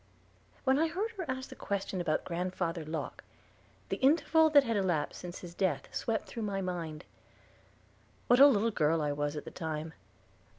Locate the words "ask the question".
1.27-2.01